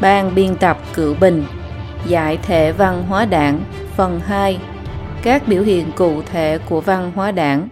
[0.00, 1.44] Ban biên tập Cựu Bình.
[2.06, 3.64] Giải thể văn hóa đảng
[3.96, 4.60] Phần 2
[5.22, 7.68] Các biểu hiện cụ thể của văn hóa đảng.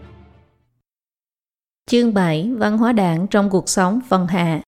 [1.91, 4.61] Chương 7 Văn hóa đảng trong cuộc sống phần hạ.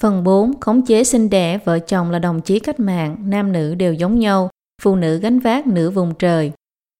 [0.00, 3.74] Phần 4 Khống chế sinh đẻ Vợ chồng là đồng chí cách mạng Nam nữ
[3.74, 4.50] đều giống nhau
[4.82, 6.52] Phụ nữ gánh vác nửa vùng trời.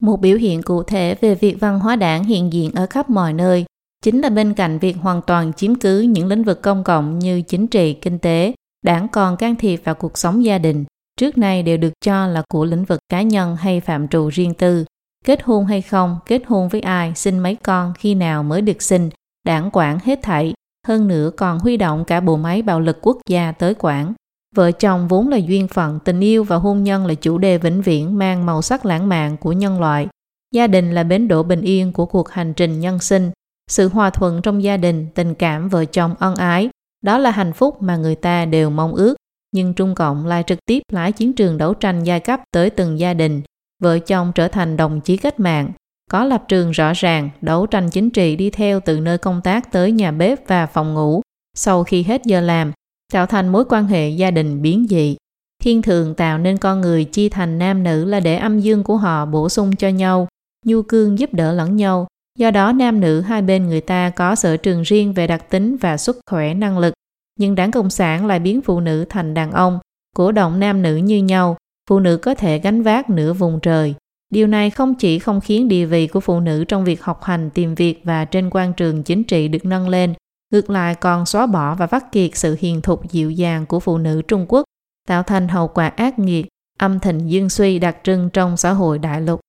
[0.03, 3.33] Một biểu hiện cụ thể về việc văn hóa đảng hiện diện ở khắp mọi
[3.33, 3.65] nơi
[4.03, 7.43] chính là bên cạnh việc hoàn toàn chiếm cứ những lĩnh vực công cộng như
[7.43, 10.85] chính trị, kinh tế, đảng còn can thiệp vào cuộc sống gia đình,
[11.21, 14.55] trước nay đều được cho là của lĩnh vực cá nhân hay phạm trù riêng
[14.55, 14.85] tư.
[15.25, 18.83] Kết hôn hay không, kết hôn với ai, sinh mấy con, khi nào mới được
[18.83, 19.11] sinh,
[19.47, 20.53] đảng quản hết thảy,
[20.87, 24.13] hơn nữa còn huy động cả bộ máy bạo lực quốc gia tới quản.
[24.55, 27.83] Vợ chồng vốn là duyên phận, tình yêu và hôn nhân là chủ đề vĩnh
[27.83, 30.09] viễn mang màu sắc lãng mạn của nhân loại.
[30.55, 33.31] Gia đình là bến đỗ bình yên của cuộc hành trình nhân sinh.
[33.71, 36.69] Sự hòa thuận trong gia đình, tình cảm vợ chồng ân ái,
[37.03, 39.15] đó là hạnh phúc mà người ta đều mong ước.
[39.53, 42.99] Nhưng Trung Cộng lại trực tiếp lái chiến trường đấu tranh giai cấp tới từng
[42.99, 43.43] gia đình.
[43.83, 45.73] Vợ chồng trở thành đồng chí cách mạng,
[46.11, 49.73] có lập trường rõ ràng, đấu tranh chính trị đi theo từ nơi công tác
[49.73, 51.23] tới nhà bếp và phòng ngủ.
[51.57, 52.73] Sau khi hết giờ làm,
[53.13, 55.17] tạo thành mối quan hệ gia đình biến dị.
[55.63, 58.97] Thiên thường tạo nên con người chi thành nam nữ là để âm dương của
[58.97, 60.29] họ bổ sung cho nhau,
[60.65, 62.07] nhu cương giúp đỡ lẫn nhau.
[62.39, 65.77] Do đó nam nữ hai bên người ta có sở trường riêng về đặc tính
[65.77, 66.95] và sức khỏe năng lực.
[67.39, 69.79] Nhưng đảng Cộng sản lại biến phụ nữ thành đàn ông,
[70.17, 71.57] cổ động nam nữ như nhau,
[71.91, 73.95] phụ nữ có thể gánh vác nửa vùng trời.
[74.31, 77.51] Điều này không chỉ không khiến địa vị của phụ nữ trong việc học hành,
[77.51, 80.15] tìm việc và trên quan trường chính trị được nâng lên,
[80.53, 83.99] ngược lại còn xóa bỏ và vắt kiệt sự hiền thục dịu dàng của phụ
[83.99, 84.65] nữ Trung Quốc,
[85.09, 86.47] tạo thành hậu quả ác nghiệt,
[86.79, 89.41] âm thịnh dương suy đặc trưng trong xã hội đại lục.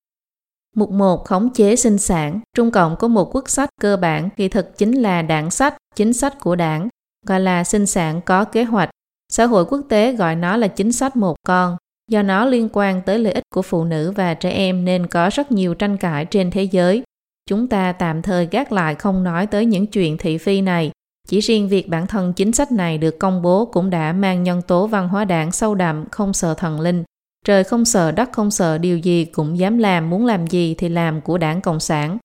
[0.76, 4.48] Mục 1 khống chế sinh sản, Trung Cộng có một quốc sách cơ bản kỳ
[4.48, 6.88] thực chính là đảng sách, chính sách của đảng,
[7.28, 8.90] gọi là sinh sản có kế hoạch.
[9.34, 11.78] Xã hội quốc tế gọi nó là chính sách một con,
[12.12, 15.30] do nó liên quan tới lợi ích của phụ nữ và trẻ em nên có
[15.34, 17.04] rất nhiều tranh cãi trên thế giới.
[17.50, 20.92] Chúng ta tạm thời gác lại không nói tới những chuyện thị phi này.
[21.28, 24.62] Chỉ riêng việc bản thân chính sách này được công bố cũng đã mang nhân
[24.62, 27.04] tố văn hóa đảng sâu đậm, không sợ thần linh.
[27.46, 30.90] Trời không sợ, đất không sợ, điều gì cũng dám làm, muốn làm gì thì
[30.90, 32.18] làm của đảng Cộng sản.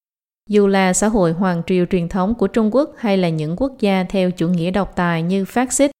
[0.49, 3.73] Dù là xã hội hoàng triều truyền thống của Trung Quốc hay là những quốc
[3.79, 5.91] gia theo chủ nghĩa độc tài như phát xít,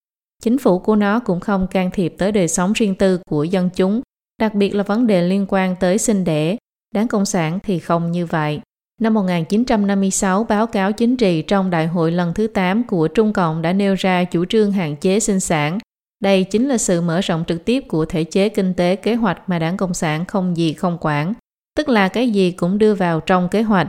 [0.42, 3.70] chính phủ của nó cũng không can thiệp tới đời sống riêng tư của dân
[3.76, 4.00] chúng,
[4.40, 6.56] đặc biệt là vấn đề liên quan tới sinh đẻ.
[6.94, 8.60] Đảng Cộng sản thì không như vậy.
[9.00, 13.62] Năm 1956, báo cáo chính trị trong đại hội lần thứ 8 của Trung Cộng
[13.62, 15.78] đã nêu ra chủ trương hạn chế sinh sản.
[16.20, 19.48] Đây chính là sự mở rộng trực tiếp của thể chế kinh tế kế hoạch
[19.48, 21.34] mà đảng Cộng sản không gì không quản,
[21.76, 23.88] tức là cái gì cũng đưa vào trong kế hoạch.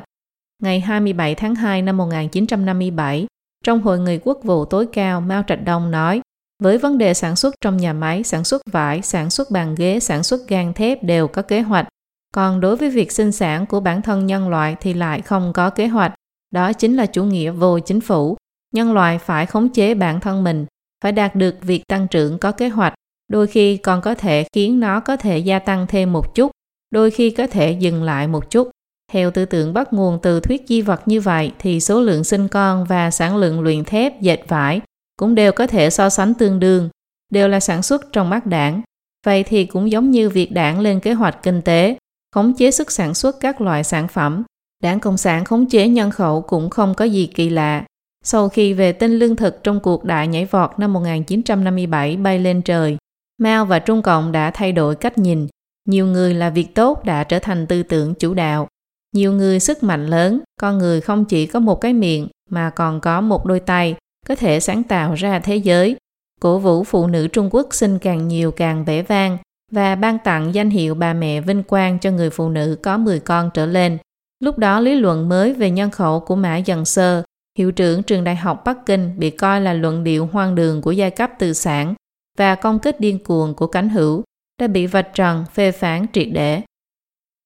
[0.64, 3.28] Ngày 27 tháng 2 năm 1957,
[3.64, 6.22] trong Hội nghị quốc vụ tối cao, Mao Trạch Đông nói,
[6.64, 10.00] với vấn đề sản xuất trong nhà máy, sản xuất vải, sản xuất bàn ghế,
[10.00, 11.88] sản xuất gang thép đều có kế hoạch.
[12.34, 15.70] Còn đối với việc sinh sản của bản thân nhân loại thì lại không có
[15.70, 16.14] kế hoạch.
[16.52, 18.38] Đó chính là chủ nghĩa vô chính phủ.
[18.74, 20.66] Nhân loại phải khống chế bản thân mình,
[21.04, 22.94] phải đạt được việc tăng trưởng có kế hoạch.
[23.28, 26.52] Đôi khi còn có thể khiến nó có thể gia tăng thêm một chút,
[26.92, 28.70] đôi khi có thể dừng lại một chút.
[29.12, 32.48] Theo tư tưởng bắt nguồn từ thuyết di vật như vậy thì số lượng sinh
[32.48, 34.82] con và sản lượng luyện thép, dệt vải
[35.20, 36.90] cũng đều có thể so sánh tương đương,
[37.32, 38.82] đều là sản xuất trong mắt đảng.
[39.26, 41.98] Vậy thì cũng giống như việc đảng lên kế hoạch kinh tế,
[42.36, 44.44] khống chế sức sản xuất các loại sản phẩm.
[44.84, 47.84] Đảng Cộng sản khống chế nhân khẩu cũng không có gì kỳ lạ.
[48.30, 52.62] Sau khi về tinh lương thực trong cuộc đại nhảy vọt năm 1957 bay lên
[52.62, 52.98] trời,
[53.38, 55.48] Mao và Trung Cộng đã thay đổi cách nhìn.
[55.86, 58.68] Nhiều người là việc tốt đã trở thành tư tưởng chủ đạo.
[59.16, 63.00] Nhiều người sức mạnh lớn, con người không chỉ có một cái miệng mà còn
[63.00, 63.96] có một đôi tay,
[64.28, 65.96] có thể sáng tạo ra thế giới.
[66.42, 69.38] Cổ vũ phụ nữ Trung Quốc sinh càng nhiều càng vẻ vang
[69.72, 73.20] và ban tặng danh hiệu bà mẹ vinh quang cho người phụ nữ có 10
[73.20, 73.98] con trở lên.
[74.40, 77.24] Lúc đó lý luận mới về nhân khẩu của Mã Dần Sơ,
[77.58, 80.92] hiệu trưởng trường đại học Bắc Kinh bị coi là luận điệu hoang đường của
[80.92, 81.96] giai cấp tư sản
[82.38, 84.24] và công kích điên cuồng của cánh hữu
[84.62, 86.62] đã bị vạch trần phê phán triệt để.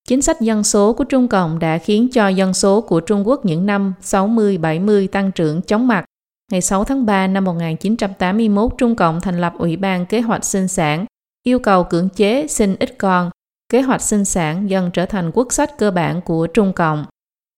[0.08, 3.46] Chính sách dân số của Trung Cộng đã khiến cho dân số của Trung Quốc
[3.46, 6.06] những năm 60-70 tăng trưởng chóng mặt.
[6.52, 10.68] Ngày 6 tháng 3 năm 1981, Trung Cộng thành lập Ủy ban Kế hoạch sinh
[10.68, 11.06] sản,
[11.44, 13.30] yêu cầu cưỡng chế sinh ít con.
[13.70, 17.06] Kế hoạch sinh sản dần trở thành quốc sách cơ bản của Trung Cộng.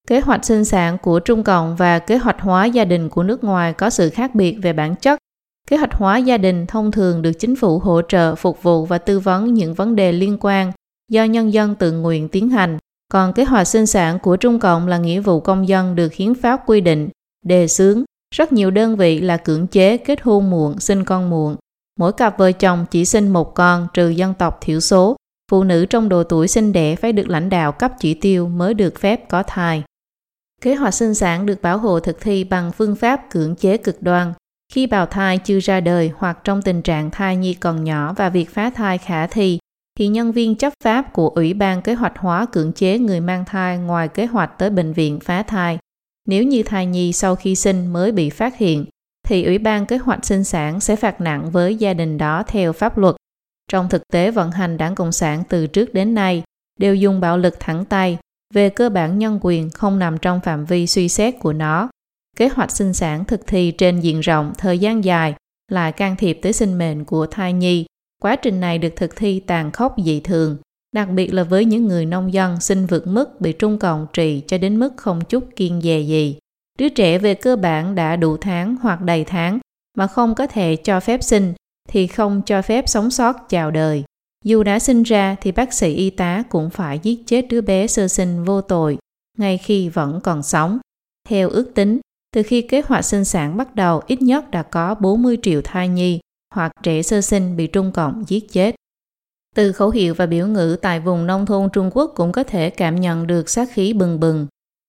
[0.08, 3.44] Kế hoạch sinh sản của Trung Cộng và kế hoạch hóa gia đình của nước
[3.44, 5.20] ngoài có sự khác biệt về bản chất.
[5.68, 8.98] Kế hoạch hóa gia đình thông thường được chính phủ hỗ trợ, phục vụ và
[8.98, 10.72] tư vấn những vấn đề liên quan
[11.12, 12.78] do nhân dân tự nguyện tiến hành.
[13.14, 16.36] Còn kế hoạch sinh sản của Trung Cộng là nghĩa vụ công dân được hiến
[16.36, 17.10] pháp quy định,
[17.46, 18.04] đề xướng.
[18.36, 21.56] Rất nhiều đơn vị là cưỡng chế kết hôn muộn, sinh con muộn.
[22.00, 25.16] Mỗi cặp vợ chồng chỉ sinh một con trừ dân tộc thiểu số.
[25.52, 28.74] Phụ nữ trong độ tuổi sinh đẻ phải được lãnh đạo cấp chỉ tiêu mới
[28.74, 29.84] được phép có thai.
[30.64, 34.02] Kế hoạch sinh sản được bảo hộ thực thi bằng phương pháp cưỡng chế cực
[34.02, 34.34] đoan.
[34.74, 38.30] Khi bào thai chưa ra đời hoặc trong tình trạng thai nhi còn nhỏ và
[38.30, 39.60] việc phá thai khả thi,
[40.00, 43.46] thì nhân viên chấp pháp của Ủy ban kế hoạch hóa cưỡng chế người mang
[43.46, 45.78] thai ngoài kế hoạch tới bệnh viện phá thai.
[46.28, 48.86] Nếu như thai nhi sau khi sinh mới bị phát hiện,
[49.28, 52.74] thì Ủy ban kế hoạch sinh sản sẽ phạt nặng với gia đình đó theo
[52.74, 53.16] pháp luật.
[53.72, 56.44] Trong thực tế vận hành đảng Cộng sản từ trước đến nay
[56.80, 58.18] đều dùng bạo lực thẳng tay,
[58.54, 61.90] về cơ bản nhân quyền không nằm trong phạm vi suy xét của nó.
[62.38, 65.36] Kế hoạch sinh sản thực thi trên diện rộng thời gian dài
[65.72, 67.86] là can thiệp tới sinh mệnh của thai nhi.
[68.22, 70.58] Quá trình này được thực thi tàn khốc dị thường,
[70.96, 74.42] đặc biệt là với những người nông dân sinh vượt mức bị Trung Cộng trì
[74.48, 76.38] cho đến mức không chút kiên dè gì.
[76.80, 79.60] Đứa trẻ về cơ bản đã đủ tháng hoặc đầy tháng
[79.98, 81.54] mà không có thể cho phép sinh
[81.90, 84.04] thì không cho phép sống sót chào đời.
[84.44, 87.88] Dù đã sinh ra thì bác sĩ y tá cũng phải giết chết đứa bé
[87.88, 88.98] sơ sinh vô tội
[89.38, 90.80] ngay khi vẫn còn sống.
[91.30, 92.00] Theo ước tính,
[92.36, 95.88] từ khi kế hoạch sinh sản bắt đầu ít nhất đã có 40 triệu thai
[95.88, 96.20] nhi
[96.56, 98.76] hoặc trẻ sơ sinh bị Trung Cộng giết chết.
[99.56, 102.70] Từ khẩu hiệu và biểu ngữ tại vùng nông thôn Trung Quốc cũng có thể
[102.70, 104.48] cảm nhận được sát khí bừng bừng.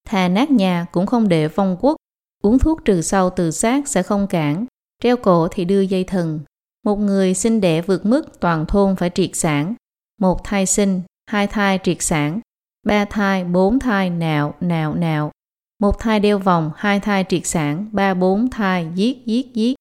[0.08, 1.96] Thà nát nhà cũng không để phong quốc,
[2.42, 4.66] uống thuốc trừ sâu từ xác sẽ không cản,
[5.02, 6.40] treo cổ thì đưa dây thừng.
[6.84, 9.74] Một người sinh đẻ vượt mức toàn thôn phải triệt sản.
[10.20, 12.40] Một thai sinh, hai thai triệt sản,
[12.86, 15.30] ba thai, bốn thai nạo, nạo, nạo.
[15.80, 19.74] Một thai đeo vòng, hai thai triệt sản, ba bốn thai giết, giết, giết.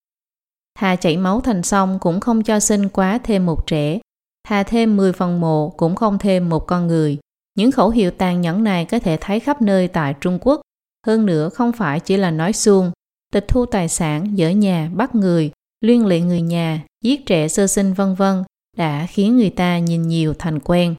[0.79, 3.99] Thà chảy máu thành sông cũng không cho sinh quá thêm một trẻ.
[4.47, 7.17] Thà thêm 10 phần mộ cũng không thêm một con người.
[7.55, 10.61] Những khẩu hiệu tàn nhẫn này có thể thấy khắp nơi tại Trung Quốc.
[11.07, 12.91] Hơn nữa không phải chỉ là nói suông,
[13.33, 15.51] tịch thu tài sản, dỡ nhà, bắt người,
[15.85, 18.43] liên lụy người nhà, giết trẻ sơ sinh vân vân
[18.77, 20.95] đã khiến người ta nhìn nhiều thành quen.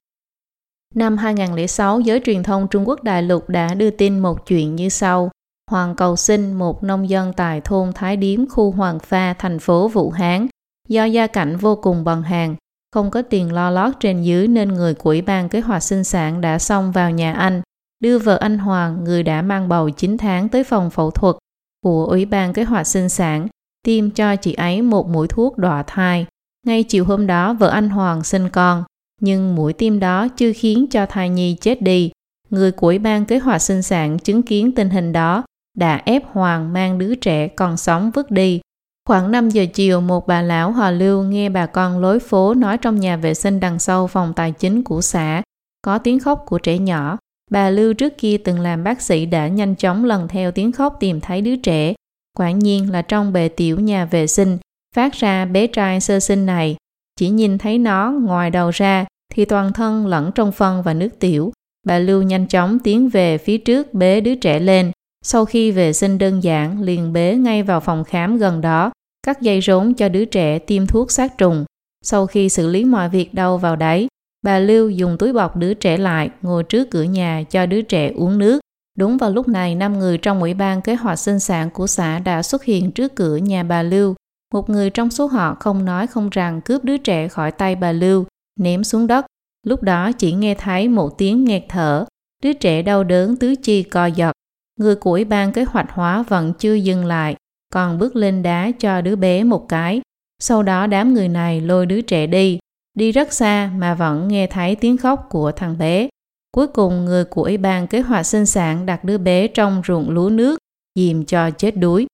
[0.95, 4.89] Năm 2006, giới truyền thông Trung Quốc đại lục đã đưa tin một chuyện như
[4.89, 5.31] sau.
[5.71, 9.89] Hoàng Cầu Sinh, một nông dân tại thôn Thái Điếm, khu Hoàng Pha, thành phố
[9.89, 10.47] Vũ Hán,
[10.89, 12.57] do gia cảnh vô cùng bần hàng,
[12.93, 16.05] không có tiền lo lót trên dưới nên người của Ủy ban kế hoạch sinh
[16.05, 17.63] sản đã xông vào nhà anh,
[18.01, 21.37] đưa vợ anh Hoàng, người đã mang bầu 9 tháng tới phòng phẫu thuật
[21.85, 23.49] của Ủy ban kế hoạch sinh sản,
[23.85, 26.27] tiêm cho chị ấy một mũi thuốc đọa thai.
[26.67, 28.85] Ngay chiều hôm đó vợ anh Hoàng sinh con,
[29.21, 32.11] nhưng mũi tiêm đó chưa khiến cho thai nhi chết đi.
[32.51, 35.45] Người của Ủy ban kế hoạch sinh sản chứng kiến tình hình đó
[35.79, 38.61] đã ép Hoàng mang đứa trẻ còn sống vứt đi.
[39.09, 42.79] Khoảng 5 giờ chiều, một bà lão hòa lưu nghe bà con lối phố nói
[42.79, 45.43] trong nhà vệ sinh đằng sau phòng tài chính của xã
[45.85, 47.17] có tiếng khóc của trẻ nhỏ.
[47.51, 50.97] Bà Lưu trước kia từng làm bác sĩ đã nhanh chóng lần theo tiếng khóc
[51.01, 51.95] tìm thấy đứa trẻ.
[52.39, 54.59] Quả nhiên là trong bề tiểu nhà vệ sinh,
[54.97, 56.77] phát ra bé trai sơ sinh này.
[57.17, 61.09] Chỉ nhìn thấy nó ngoài đầu ra thì toàn thân lẫn trong phân và nước
[61.21, 61.53] tiểu.
[61.87, 64.91] Bà Lưu nhanh chóng tiến về phía trước bế đứa trẻ lên.
[65.25, 68.93] Sau khi vệ sinh đơn giản, liền bế ngay vào phòng khám gần đó,
[69.27, 71.65] cắt dây rốn cho đứa trẻ tiêm thuốc sát trùng.
[72.05, 74.09] Sau khi xử lý mọi việc đâu vào đấy,
[74.43, 78.13] bà Lưu dùng túi bọc đứa trẻ lại, ngồi trước cửa nhà cho đứa trẻ
[78.15, 78.61] uống nước.
[78.99, 82.19] Đúng vào lúc này, năm người trong ủy ban kế hoạch sinh sản của xã
[82.19, 84.15] đã xuất hiện trước cửa nhà bà Lưu.
[84.53, 87.93] Một người trong số họ không nói không rằng cướp đứa trẻ khỏi tay bà
[87.93, 88.25] Lưu,
[88.61, 89.27] ném xuống đất.
[89.67, 92.05] Lúc đó chỉ nghe thấy một tiếng nghẹt thở.
[92.43, 94.33] Đứa trẻ đau đớn tứ chi co giật.
[94.81, 97.37] Người của ủy ban kế hoạch hóa vẫn chưa dừng lại,
[97.73, 100.01] còn bước lên đá cho đứa bé một cái.
[100.43, 102.59] Sau đó đám người này lôi đứa trẻ đi,
[102.95, 106.09] đi rất xa mà vẫn nghe thấy tiếng khóc của thằng bé.
[106.55, 110.11] Cuối cùng người của Ủy ban kế hoạch sinh sản đặt đứa bé trong ruộng
[110.11, 110.59] lúa nước,
[110.95, 112.07] dìm cho chết đuối.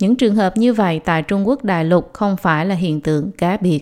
[0.00, 3.30] Những trường hợp như vậy tại Trung Quốc đại lục không phải là hiện tượng
[3.32, 3.80] cá biệt.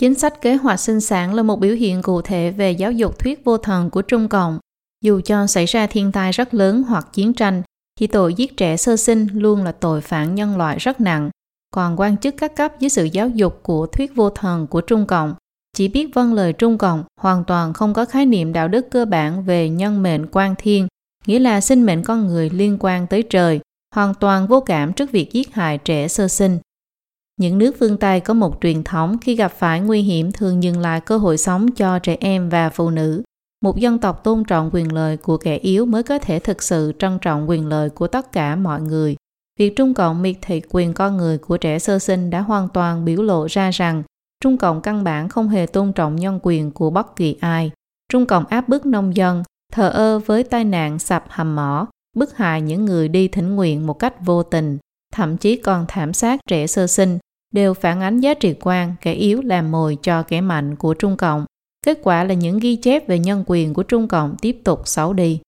[0.00, 3.18] Chính sách kế hoạch sinh sản là một biểu hiện cụ thể về giáo dục
[3.18, 4.58] thuyết vô thần của Trung Cộng.
[5.04, 7.62] Dù cho xảy ra thiên tai rất lớn hoặc chiến tranh,
[8.00, 11.30] thì tội giết trẻ sơ sinh luôn là tội phản nhân loại rất nặng.
[11.74, 15.06] Còn quan chức các cấp dưới sự giáo dục của thuyết vô thần của Trung
[15.06, 15.34] Cộng
[15.78, 19.04] chỉ biết vâng lời Trung Cộng, hoàn toàn không có khái niệm đạo đức cơ
[19.04, 20.86] bản về nhân mệnh quan thiên,
[21.26, 23.60] nghĩa là sinh mệnh con người liên quan tới trời,
[23.94, 26.58] hoàn toàn vô cảm trước việc giết hại trẻ sơ sinh.
[27.40, 30.78] Những nước phương Tây có một truyền thống khi gặp phải nguy hiểm thường dừng
[30.78, 33.22] lại cơ hội sống cho trẻ em và phụ nữ.
[33.64, 36.92] Một dân tộc tôn trọng quyền lợi của kẻ yếu mới có thể thực sự
[36.98, 39.16] trân trọng quyền lợi của tất cả mọi người.
[39.58, 43.04] Việc Trung Cộng miệt thị quyền con người của trẻ sơ sinh đã hoàn toàn
[43.04, 44.02] biểu lộ ra rằng
[44.44, 47.70] Trung Cộng căn bản không hề tôn trọng nhân quyền của bất kỳ ai.
[48.12, 49.42] Trung Cộng áp bức nông dân,
[49.72, 53.86] thờ ơ với tai nạn sập hầm mỏ, bức hại những người đi thỉnh nguyện
[53.86, 54.78] một cách vô tình,
[55.14, 57.18] thậm chí còn thảm sát trẻ sơ sinh,
[57.54, 61.16] đều phản ánh giá trị quan kẻ yếu làm mồi cho kẻ mạnh của Trung
[61.16, 61.44] Cộng.
[61.86, 65.12] Kết quả là những ghi chép về nhân quyền của Trung Cộng tiếp tục xấu
[65.12, 65.40] đi.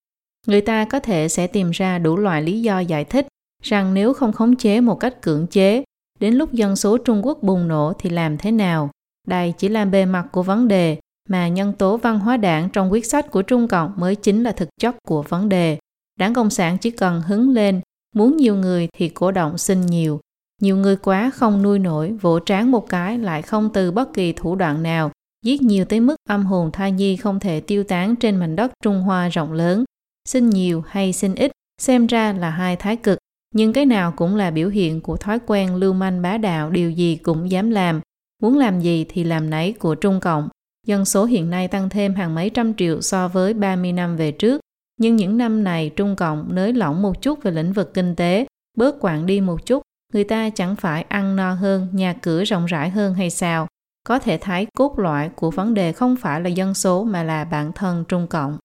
[0.47, 3.27] Người ta có thể sẽ tìm ra đủ loại lý do giải thích
[3.63, 5.85] rằng nếu không khống chế một cách cưỡng chế,
[6.21, 8.91] đến lúc dân số Trung Quốc bùng nổ thì làm thế nào?
[9.29, 10.99] Đây chỉ là bề mặt của vấn đề,
[11.29, 14.53] mà nhân tố văn hóa đảng trong quyết sách của Trung Cộng mới chính là
[14.53, 15.79] thực chất của vấn đề.
[16.19, 17.81] Đảng Cộng sản chỉ cần hứng lên,
[18.15, 20.21] muốn nhiều người thì cổ động xin nhiều.
[20.63, 24.33] Nhiều người quá không nuôi nổi, vỗ tráng một cái lại không từ bất kỳ
[24.33, 25.11] thủ đoạn nào,
[25.45, 28.73] giết nhiều tới mức âm hồn thai nhi không thể tiêu tán trên mảnh đất
[28.85, 29.85] Trung Hoa rộng lớn.
[30.29, 33.19] Xin nhiều hay xin ít, xem ra là hai thái cực,
[33.55, 36.91] nhưng cái nào cũng là biểu hiện của thói quen lưu manh bá đạo điều
[36.91, 38.01] gì cũng dám làm,
[38.43, 40.49] muốn làm gì thì làm nấy của Trung Cộng.
[40.87, 44.33] Dân số hiện nay tăng thêm hàng mấy trăm triệu so với 30 năm về
[44.33, 44.61] trước,
[45.01, 48.47] nhưng những năm này Trung Cộng nới lỏng một chút về lĩnh vực kinh tế,
[48.77, 52.67] bớt quản đi một chút, người ta chẳng phải ăn no hơn, nhà cửa rộng
[52.67, 53.67] rãi hơn hay sao?
[54.07, 57.45] Có thể thấy cốt lõi của vấn đề không phải là dân số mà là
[57.45, 58.59] bản thân Trung Cộng.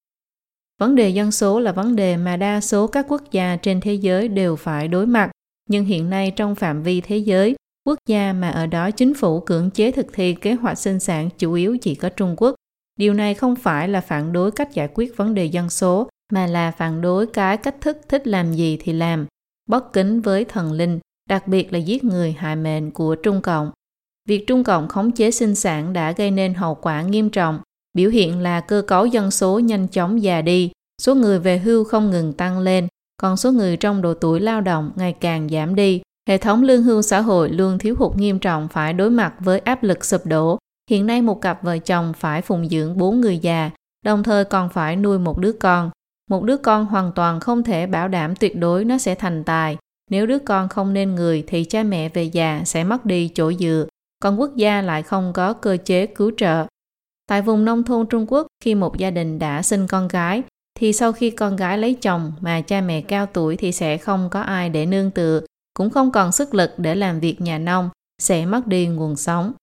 [0.80, 3.94] Vấn đề dân số là vấn đề mà đa số các quốc gia trên thế
[3.94, 5.32] giới đều phải đối mặt,
[5.70, 7.56] nhưng hiện nay trong phạm vi thế giới,
[7.88, 11.30] quốc gia mà ở đó chính phủ cưỡng chế thực thi kế hoạch sinh sản
[11.38, 12.56] chủ yếu chỉ có Trung Quốc.
[13.00, 16.48] Điều này không phải là phản đối cách giải quyết vấn đề dân số, mà
[16.48, 19.26] là phản đối cái cách thức thích làm gì thì làm,
[19.70, 23.72] bất kính với thần linh, đặc biệt là giết người hại mệnh của Trung Cộng.
[24.28, 27.60] Việc Trung Cộng khống chế sinh sản đã gây nên hậu quả nghiêm trọng,
[27.96, 30.72] biểu hiện là cơ cấu dân số nhanh chóng già đi,
[31.02, 32.88] số người về hưu không ngừng tăng lên,
[33.22, 36.02] còn số người trong độ tuổi lao động ngày càng giảm đi.
[36.30, 39.60] Hệ thống lương hưu xã hội luôn thiếu hụt nghiêm trọng phải đối mặt với
[39.60, 40.58] áp lực sụp đổ.
[40.90, 43.70] Hiện nay một cặp vợ chồng phải phụng dưỡng bốn người già,
[44.06, 45.90] đồng thời còn phải nuôi một đứa con.
[46.30, 49.78] Một đứa con hoàn toàn không thể bảo đảm tuyệt đối nó sẽ thành tài.
[50.12, 53.54] Nếu đứa con không nên người thì cha mẹ về già sẽ mất đi chỗ
[53.54, 53.86] dựa,
[54.20, 56.66] còn quốc gia lại không có cơ chế cứu trợ.
[57.28, 60.44] Tại vùng nông thôn Trung Quốc, khi một gia đình đã sinh con gái,
[60.80, 64.30] thì sau khi con gái lấy chồng mà cha mẹ cao tuổi thì sẽ không
[64.32, 65.42] có ai để nương tựa,
[65.74, 67.90] cũng không còn sức lực để làm việc nhà nông,
[68.22, 69.54] sẽ mất đi nguồn sống.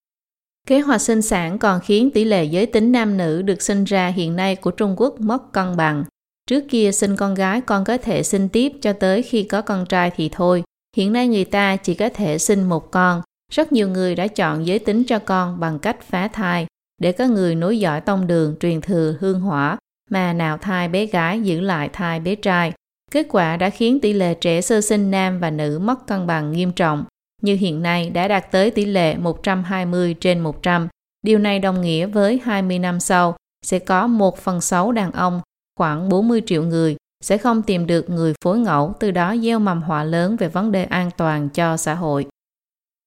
[0.66, 4.08] Kế hoạch sinh sản còn khiến tỷ lệ giới tính nam nữ được sinh ra
[4.08, 6.04] hiện nay của Trung Quốc mất cân bằng.
[6.46, 9.86] Trước kia sinh con gái con có thể sinh tiếp cho tới khi có con
[9.86, 10.62] trai thì thôi.
[10.96, 13.22] Hiện nay người ta chỉ có thể sinh một con.
[13.52, 16.66] Rất nhiều người đã chọn giới tính cho con bằng cách phá thai
[17.02, 19.76] để có người nối dõi tông đường truyền thừa hương hỏa
[20.10, 22.72] mà nào thai bé gái giữ lại thai bé trai.
[23.10, 26.52] Kết quả đã khiến tỷ lệ trẻ sơ sinh nam và nữ mất cân bằng
[26.52, 27.04] nghiêm trọng,
[27.42, 30.88] như hiện nay đã đạt tới tỷ lệ 120 trên 100.
[31.22, 35.40] Điều này đồng nghĩa với 20 năm sau sẽ có 1 phần 6 đàn ông,
[35.78, 39.82] khoảng 40 triệu người, sẽ không tìm được người phối ngẫu, từ đó gieo mầm
[39.82, 42.26] họa lớn về vấn đề an toàn cho xã hội.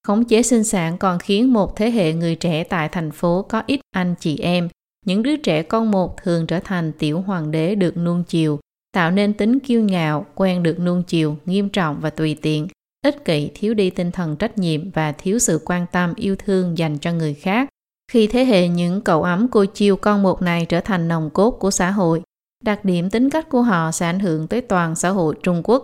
[0.06, 3.64] Khống chế sinh sản còn khiến một thế hệ người trẻ tại thành phố có
[3.68, 4.70] ít anh chị em.
[5.06, 8.60] Những đứa trẻ con một thường trở thành tiểu hoàng đế được nuông chiều,
[8.92, 12.68] tạo nên tính kiêu ngạo, quen được nuông chiều, nghiêm trọng và tùy tiện,
[13.06, 16.78] ích kỷ, thiếu đi tinh thần trách nhiệm và thiếu sự quan tâm yêu thương
[16.78, 17.70] dành cho người khác.
[18.12, 21.52] Khi thế hệ những cậu ấm cô chiêu con một này trở thành nòng cốt
[21.52, 22.22] của xã hội,
[22.64, 25.84] đặc điểm tính cách của họ sẽ ảnh hưởng tới toàn xã hội Trung Quốc.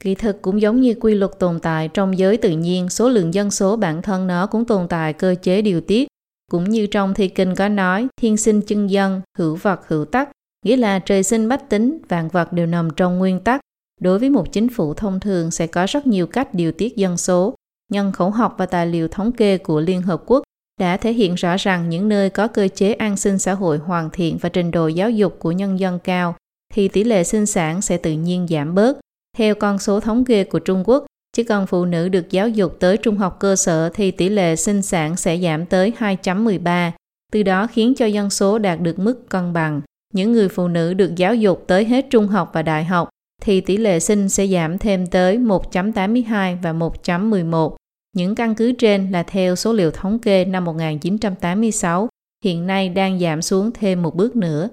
[0.00, 3.34] Kỳ thực cũng giống như quy luật tồn tại trong giới tự nhiên, số lượng
[3.34, 6.08] dân số bản thân nó cũng tồn tại cơ chế điều tiết.
[6.50, 10.30] Cũng như trong thi kinh có nói, thiên sinh chân dân, hữu vật hữu tắc,
[10.64, 13.60] nghĩa là trời sinh bách tính, vạn vật đều nằm trong nguyên tắc.
[14.00, 17.16] Đối với một chính phủ thông thường sẽ có rất nhiều cách điều tiết dân
[17.16, 17.54] số.
[17.92, 20.42] Nhân khẩu học và tài liệu thống kê của Liên Hợp Quốc
[20.80, 24.10] đã thể hiện rõ rằng những nơi có cơ chế an sinh xã hội hoàn
[24.10, 26.36] thiện và trình độ giáo dục của nhân dân cao
[26.74, 28.98] thì tỷ lệ sinh sản sẽ tự nhiên giảm bớt.
[29.34, 32.76] Theo con số thống kê của Trung Quốc, chỉ cần phụ nữ được giáo dục
[32.80, 36.90] tới trung học cơ sở thì tỷ lệ sinh sản sẽ giảm tới 2.13,
[37.32, 39.80] từ đó khiến cho dân số đạt được mức cân bằng.
[40.14, 43.08] Những người phụ nữ được giáo dục tới hết trung học và đại học
[43.42, 47.76] thì tỷ lệ sinh sẽ giảm thêm tới 1.82 và 1.11.
[48.16, 52.08] Những căn cứ trên là theo số liệu thống kê năm 1986,
[52.44, 54.68] hiện nay đang giảm xuống thêm một bước nữa.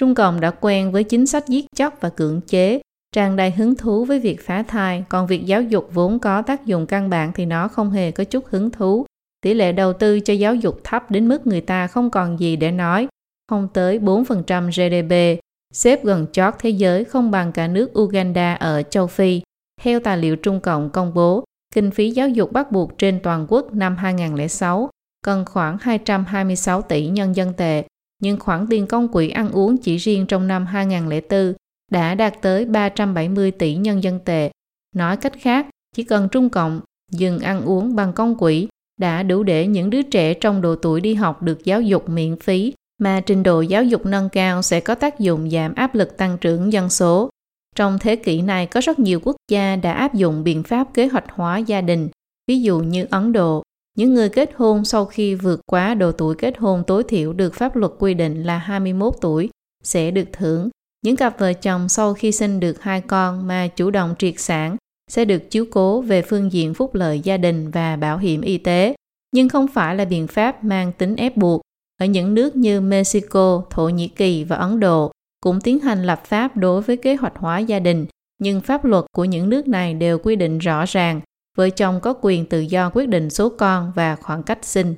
[0.00, 2.80] Trung Cộng đã quen với chính sách giết chóc và cưỡng chế,
[3.14, 6.66] tràn đầy hứng thú với việc phá thai, còn việc giáo dục vốn có tác
[6.66, 9.06] dụng căn bản thì nó không hề có chút hứng thú.
[9.40, 12.56] Tỷ lệ đầu tư cho giáo dục thấp đến mức người ta không còn gì
[12.56, 13.08] để nói,
[13.50, 15.42] không tới 4% GDP,
[15.74, 19.40] xếp gần chót thế giới không bằng cả nước Uganda ở châu Phi.
[19.82, 21.44] Theo tài liệu Trung Cộng công bố,
[21.74, 24.90] kinh phí giáo dục bắt buộc trên toàn quốc năm 2006
[25.24, 27.84] cần khoảng 226 tỷ nhân dân tệ,
[28.22, 31.54] nhưng khoản tiền công quỹ ăn uống chỉ riêng trong năm 2004
[31.94, 34.50] đã đạt tới 370 tỷ nhân dân tệ.
[34.96, 38.68] Nói cách khác, chỉ cần Trung Cộng dừng ăn uống bằng công quỹ
[39.00, 42.36] đã đủ để những đứa trẻ trong độ tuổi đi học được giáo dục miễn
[42.38, 46.16] phí mà trình độ giáo dục nâng cao sẽ có tác dụng giảm áp lực
[46.16, 47.30] tăng trưởng dân số.
[47.76, 51.06] Trong thế kỷ này có rất nhiều quốc gia đã áp dụng biện pháp kế
[51.06, 52.08] hoạch hóa gia đình,
[52.48, 53.62] ví dụ như Ấn Độ.
[53.96, 57.54] Những người kết hôn sau khi vượt quá độ tuổi kết hôn tối thiểu được
[57.54, 59.50] pháp luật quy định là 21 tuổi
[59.82, 60.68] sẽ được thưởng.
[61.04, 64.76] Những cặp vợ chồng sau khi sinh được hai con mà chủ động triệt sản
[65.10, 68.58] sẽ được chiếu cố về phương diện phúc lợi gia đình và bảo hiểm y
[68.58, 68.94] tế,
[69.32, 71.60] nhưng không phải là biện pháp mang tính ép buộc.
[72.00, 76.22] Ở những nước như Mexico, Thổ Nhĩ Kỳ và Ấn Độ cũng tiến hành lập
[76.24, 78.06] pháp đối với kế hoạch hóa gia đình,
[78.38, 81.20] nhưng pháp luật của những nước này đều quy định rõ ràng
[81.56, 84.94] vợ chồng có quyền tự do quyết định số con và khoảng cách sinh.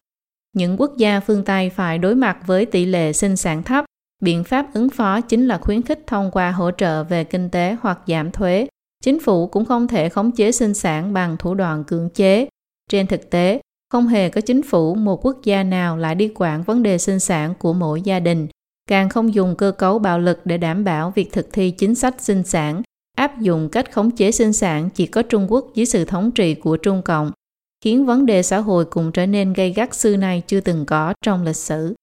[0.52, 3.84] Những quốc gia phương Tây phải đối mặt với tỷ lệ sinh sản thấp,
[4.22, 7.76] biện pháp ứng phó chính là khuyến khích thông qua hỗ trợ về kinh tế
[7.82, 8.66] hoặc giảm thuế
[9.06, 12.48] Chính phủ cũng không thể khống chế sinh sản bằng thủ đoạn cưỡng chế.
[12.90, 13.60] Trên thực tế,
[13.92, 17.20] không hề có chính phủ một quốc gia nào lại đi quản vấn đề sinh
[17.20, 18.46] sản của mỗi gia đình,
[18.88, 22.14] càng không dùng cơ cấu bạo lực để đảm bảo việc thực thi chính sách
[22.20, 22.82] sinh sản,
[23.16, 26.54] áp dụng cách khống chế sinh sản chỉ có Trung Quốc dưới sự thống trị
[26.54, 27.30] của Trung Cộng,
[27.84, 31.14] khiến vấn đề xã hội cũng trở nên gây gắt xưa nay chưa từng có
[31.22, 31.94] trong lịch sử.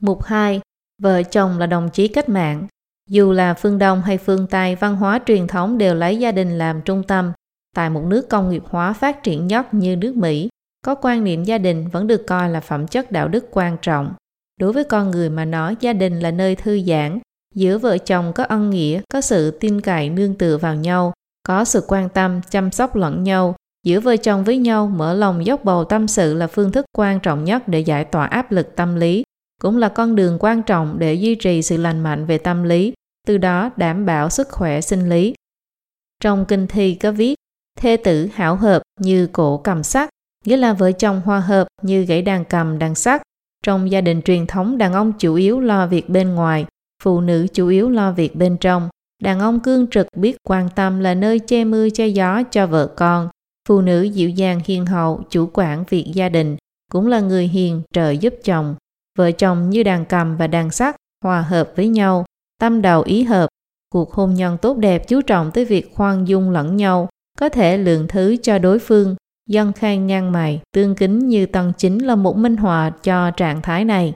[0.00, 0.60] Mục 2.
[1.02, 2.66] Vợ chồng là đồng chí cách mạng
[3.08, 6.58] dù là phương Đông hay phương Tây, văn hóa truyền thống đều lấy gia đình
[6.58, 7.32] làm trung tâm.
[7.76, 10.48] Tại một nước công nghiệp hóa phát triển nhất như nước Mỹ,
[10.84, 14.14] có quan niệm gia đình vẫn được coi là phẩm chất đạo đức quan trọng.
[14.60, 17.18] Đối với con người mà nói, gia đình là nơi thư giãn,
[17.54, 21.12] giữa vợ chồng có ân nghĩa, có sự tin cậy nương tựa vào nhau,
[21.48, 23.54] có sự quan tâm, chăm sóc lẫn nhau.
[23.86, 27.20] Giữa vợ chồng với nhau, mở lòng dốc bầu tâm sự là phương thức quan
[27.20, 29.24] trọng nhất để giải tỏa áp lực tâm lý,
[29.62, 32.92] cũng là con đường quan trọng để duy trì sự lành mạnh về tâm lý,
[33.26, 35.34] từ đó đảm bảo sức khỏe sinh lý.
[36.22, 37.34] Trong kinh thi có viết,
[37.80, 40.08] thê tử hảo hợp như cổ cầm sắt,
[40.44, 43.22] nghĩa là vợ chồng hòa hợp như gãy đàn cầm đàn sắt.
[43.64, 46.66] Trong gia đình truyền thống, đàn ông chủ yếu lo việc bên ngoài,
[47.02, 48.88] phụ nữ chủ yếu lo việc bên trong.
[49.22, 52.86] Đàn ông cương trực biết quan tâm là nơi che mưa che gió cho vợ
[52.96, 53.28] con.
[53.68, 56.56] Phụ nữ dịu dàng hiền hậu, chủ quản việc gia đình,
[56.92, 58.74] cũng là người hiền trợ giúp chồng.
[59.18, 62.24] Vợ chồng như đàn cầm và đàn sắt hòa hợp với nhau,
[62.60, 63.48] tâm đầu ý hợp,
[63.92, 67.76] cuộc hôn nhân tốt đẹp chú trọng tới việc khoan dung lẫn nhau, có thể
[67.76, 69.16] lượng thứ cho đối phương,
[69.48, 73.62] dân khang ngang mày, tương kính như tầng chính là một minh họa cho trạng
[73.62, 74.14] thái này.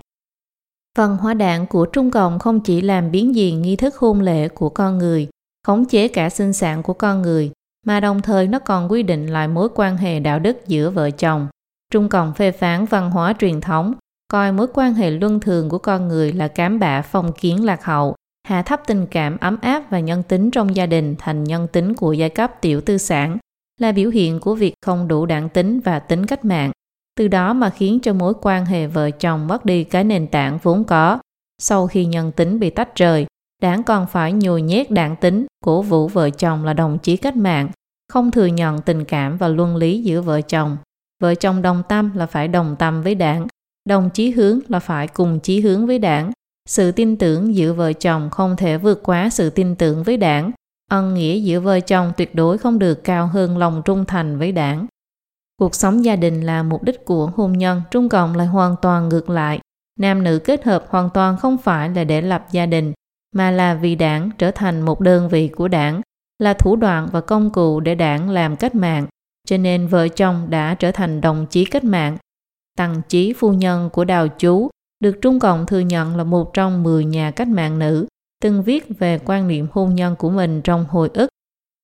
[0.97, 4.49] Phần hóa đạn của Trung Cộng không chỉ làm biến dị nghi thức hôn lễ
[4.49, 5.29] của con người,
[5.67, 7.51] khống chế cả sinh sản của con người,
[7.87, 11.11] mà đồng thời nó còn quy định lại mối quan hệ đạo đức giữa vợ
[11.11, 11.49] chồng.
[11.93, 13.95] Trung Cộng phê phán văn hóa truyền thống,
[14.33, 17.85] coi mối quan hệ luân thường của con người là cám bạ phong kiến lạc
[17.85, 18.15] hậu,
[18.49, 21.95] hạ thấp tình cảm ấm áp và nhân tính trong gia đình thành nhân tính
[21.95, 23.39] của giai cấp tiểu tư sản
[23.81, 26.71] là biểu hiện của việc không đủ đảng tính và tính cách mạng,
[27.19, 30.59] từ đó mà khiến cho mối quan hệ vợ chồng mất đi cái nền tảng
[30.63, 31.19] vốn có.
[31.63, 33.27] Sau khi nhân tính bị tách rời,
[33.63, 37.37] đảng còn phải nhồi nhét đảng tính, cổ vũ vợ chồng là đồng chí cách
[37.37, 37.69] mạng,
[38.13, 40.77] không thừa nhận tình cảm và luân lý giữa vợ chồng.
[41.23, 43.47] Vợ chồng đồng tâm là phải đồng tâm với đảng,
[43.85, 46.33] đồng chí hướng là phải cùng chí hướng với đảng,
[46.69, 50.51] sự tin tưởng giữa vợ chồng không thể vượt quá sự tin tưởng với đảng.
[50.91, 54.53] Ân nghĩa giữa vợ chồng tuyệt đối không được cao hơn lòng trung thành với
[54.53, 54.87] đảng.
[55.57, 59.09] Cuộc sống gia đình là mục đích của hôn nhân, Trung Cộng lại hoàn toàn
[59.09, 59.61] ngược lại.
[60.01, 62.93] Nam nữ kết hợp hoàn toàn không phải là để lập gia đình,
[63.35, 66.01] mà là vì đảng trở thành một đơn vị của đảng,
[66.39, 69.07] là thủ đoạn và công cụ để đảng làm cách mạng.
[69.47, 72.17] Cho nên vợ chồng đã trở thành đồng chí cách mạng.
[72.79, 76.83] Tăng chí phu nhân của đào chú được Trung Cộng thừa nhận là một trong
[76.83, 78.07] 10 nhà cách mạng nữ
[78.43, 81.29] từng viết về quan niệm hôn nhân của mình trong hồi ức.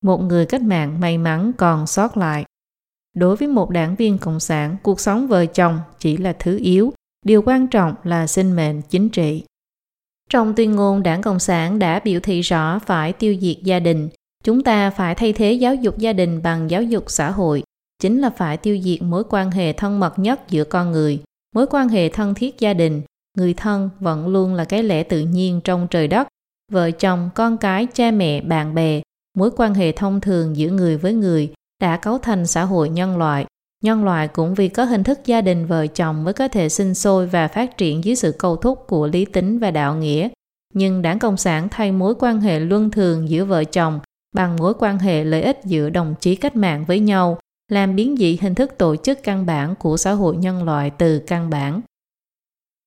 [0.05, 2.45] Một người cách mạng may mắn còn sót lại.
[3.15, 6.93] Đối với một đảng viên Cộng sản, cuộc sống vợ chồng chỉ là thứ yếu,
[7.25, 9.45] điều quan trọng là sinh mệnh chính trị.
[10.31, 14.09] Trong tuyên ngôn Đảng Cộng sản đã biểu thị rõ phải tiêu diệt gia đình,
[14.45, 17.63] chúng ta phải thay thế giáo dục gia đình bằng giáo dục xã hội,
[17.99, 21.23] chính là phải tiêu diệt mối quan hệ thân mật nhất giữa con người,
[21.55, 23.03] mối quan hệ thân thiết gia đình,
[23.39, 26.29] người thân vẫn luôn là cái lẽ tự nhiên trong trời đất.
[26.73, 29.01] Vợ chồng, con cái, cha mẹ, bạn bè,
[29.39, 33.19] mối quan hệ thông thường giữa người với người đã cấu thành xã hội nhân
[33.19, 33.47] loại.
[33.85, 36.95] Nhân loại cũng vì có hình thức gia đình vợ chồng mới có thể sinh
[36.95, 40.29] sôi và phát triển dưới sự cầu thúc của lý tính và đạo nghĩa.
[40.75, 44.01] Nhưng đảng Cộng sản thay mối quan hệ luân thường giữa vợ chồng
[44.37, 48.17] bằng mối quan hệ lợi ích giữa đồng chí cách mạng với nhau, làm biến
[48.17, 51.81] dị hình thức tổ chức căn bản của xã hội nhân loại từ căn bản.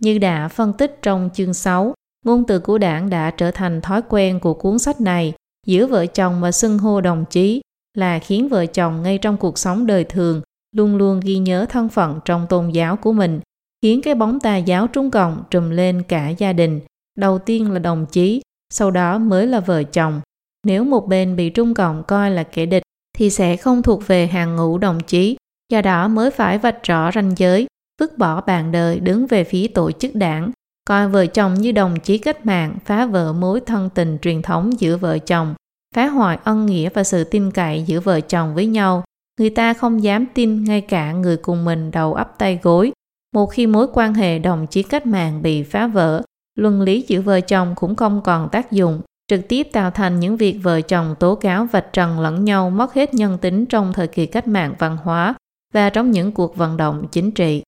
[0.03, 1.93] Như đã phân tích trong chương 6,
[2.25, 5.33] ngôn từ của đảng đã trở thành thói quen của cuốn sách này,
[5.65, 7.61] giữa vợ chồng và xưng hô đồng chí,
[7.97, 10.41] là khiến vợ chồng ngay trong cuộc sống đời thường
[10.75, 13.39] luôn luôn ghi nhớ thân phận trong tôn giáo của mình,
[13.81, 16.79] khiến cái bóng tà giáo Trung Cộng trùm lên cả gia đình.
[17.17, 18.41] Đầu tiên là đồng chí,
[18.73, 20.21] sau đó mới là vợ chồng.
[20.65, 22.83] Nếu một bên bị Trung Cộng coi là kẻ địch
[23.21, 25.37] thì sẽ không thuộc về hàng ngũ đồng chí,
[25.71, 27.67] do đó mới phải vạch rõ ranh giới,
[27.99, 30.51] vứt bỏ bạn đời đứng về phía tổ chức đảng,
[30.87, 34.79] coi vợ chồng như đồng chí cách mạng phá vỡ mối thân tình truyền thống
[34.79, 35.55] giữa vợ chồng,
[35.95, 39.03] phá hoại ân nghĩa và sự tin cậy giữa vợ chồng với nhau.
[39.39, 42.91] Người ta không dám tin ngay cả người cùng mình đầu ấp tay gối.
[43.33, 46.21] Một khi mối quan hệ đồng chí cách mạng bị phá vỡ,
[46.57, 50.37] luân lý giữa vợ chồng cũng không còn tác dụng, trực tiếp tạo thành những
[50.37, 54.07] việc vợ chồng tố cáo vạch trần lẫn nhau mất hết nhân tính trong thời
[54.07, 55.35] kỳ cách mạng văn hóa
[55.73, 57.63] và trong những cuộc vận động chính trị.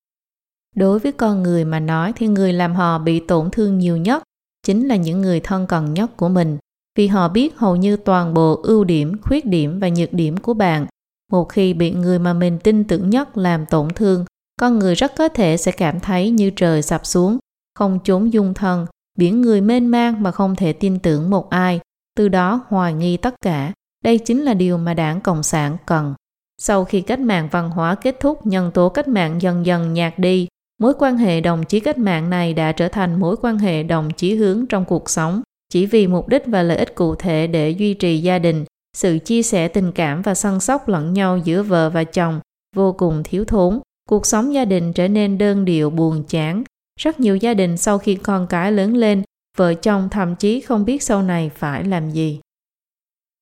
[0.76, 4.24] Đối với con người mà nói thì người làm họ bị tổn thương nhiều nhất
[4.66, 6.58] chính là những người thân cần nhất của mình
[6.98, 10.54] vì họ biết hầu như toàn bộ ưu điểm, khuyết điểm và nhược điểm của
[10.54, 10.86] bạn.
[11.32, 14.26] Một khi bị người mà mình tin tưởng nhất làm tổn thương,
[14.60, 17.38] con người rất có thể sẽ cảm thấy như trời sập xuống,
[17.76, 18.86] không trốn dung thân,
[19.18, 21.80] biển người mênh mang mà không thể tin tưởng một ai,
[22.18, 23.72] từ đó hoài nghi tất cả.
[24.04, 26.14] Đây chính là điều mà đảng Cộng sản cần.
[26.62, 30.20] Sau khi cách mạng văn hóa kết thúc, nhân tố cách mạng dần dần nhạt
[30.20, 30.48] đi,
[30.82, 34.12] mối quan hệ đồng chí cách mạng này đã trở thành mối quan hệ đồng
[34.12, 37.70] chí hướng trong cuộc sống, chỉ vì mục đích và lợi ích cụ thể để
[37.70, 38.66] duy trì gia đình,
[38.98, 42.40] sự chia sẻ tình cảm và săn sóc lẫn nhau giữa vợ và chồng
[42.76, 43.80] vô cùng thiếu thốn.
[44.10, 46.64] Cuộc sống gia đình trở nên đơn điệu buồn chán.
[47.00, 49.24] Rất nhiều gia đình sau khi con cái lớn lên,
[49.58, 52.40] vợ chồng thậm chí không biết sau này phải làm gì.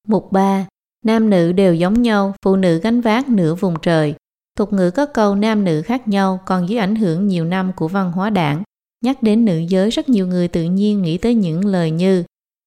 [0.07, 0.65] Mục 3.
[1.05, 4.15] Nam nữ đều giống nhau, phụ nữ gánh vác nửa vùng trời.
[4.57, 7.87] Tục ngữ có câu nam nữ khác nhau còn dưới ảnh hưởng nhiều năm của
[7.87, 8.63] văn hóa đảng.
[9.03, 12.23] Nhắc đến nữ giới rất nhiều người tự nhiên nghĩ tới những lời như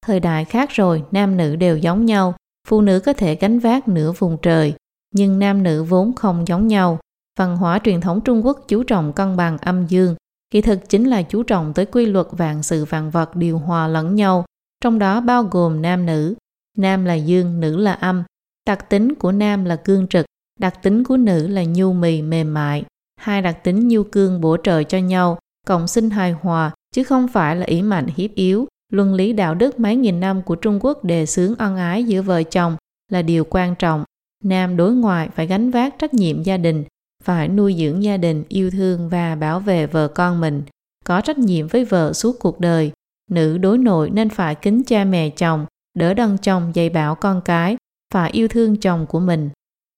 [0.07, 2.35] Thời đại khác rồi, nam nữ đều giống nhau,
[2.69, 4.75] phụ nữ có thể gánh vác nửa vùng trời,
[5.15, 6.99] nhưng nam nữ vốn không giống nhau.
[7.39, 10.15] Văn hóa truyền thống Trung Quốc chú trọng cân bằng âm dương,
[10.55, 13.89] kỳ thực chính là chú trọng tới quy luật vạn sự vạn vật điều hòa
[13.89, 14.45] lẫn nhau,
[14.81, 16.35] trong đó bao gồm nam nữ.
[16.79, 18.23] Nam là dương, nữ là âm.
[18.67, 20.27] Đặc tính của nam là cương trực,
[20.61, 22.85] đặc tính của nữ là nhu mì mềm mại.
[23.21, 27.29] Hai đặc tính nhu cương bổ trợ cho nhau, cộng sinh hài hòa, chứ không
[27.29, 28.67] phải là ý mạnh hiếp yếu.
[28.93, 32.23] Luân lý đạo đức mấy nghìn năm của Trung Quốc đề xướng ân ái giữa
[32.23, 32.77] vợ chồng
[33.11, 34.05] là điều quan trọng.
[34.45, 36.85] Nam đối ngoại phải gánh vác trách nhiệm gia đình,
[37.25, 40.63] phải nuôi dưỡng gia đình, yêu thương và bảo vệ vợ con mình,
[41.05, 42.93] có trách nhiệm với vợ suốt cuộc đời.
[43.31, 45.67] Nữ đối nội nên phải kính cha mẹ chồng,
[45.99, 47.77] đỡ đần chồng dạy bảo con cái,
[48.15, 49.51] phải yêu thương chồng của mình.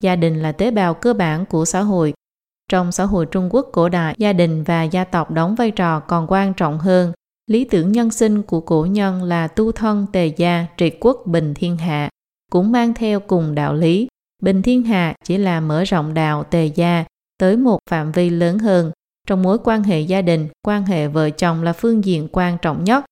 [0.03, 2.15] Gia đình là tế bào cơ bản của xã hội.
[2.71, 6.01] Trong xã hội Trung Quốc cổ đại, gia đình và gia tộc đóng vai trò
[6.01, 7.13] còn quan trọng hơn.
[7.51, 11.55] Lý tưởng nhân sinh của cổ nhân là tu thân tề gia trị quốc bình
[11.55, 12.09] thiên hạ,
[12.53, 14.09] cũng mang theo cùng đạo lý.
[14.43, 17.05] Bình thiên hạ chỉ là mở rộng đạo tề gia
[17.39, 18.93] tới một phạm vi lớn hơn.
[19.27, 22.85] Trong mối quan hệ gia đình, quan hệ vợ chồng là phương diện quan trọng
[22.85, 23.05] nhất.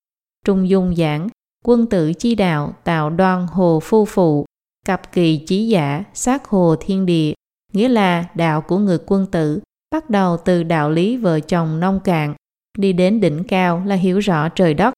[0.44, 1.28] Trung dung giảng,
[1.64, 4.44] quân tử chi đạo, tạo đoan hồ phu phụ,
[4.86, 7.32] cặp kỳ chí giả, sát hồ thiên địa,
[7.72, 9.60] nghĩa là đạo của người quân tử,
[9.90, 12.34] bắt đầu từ đạo lý vợ chồng nông cạn,
[12.78, 14.94] đi đến đỉnh cao là hiểu rõ trời đất.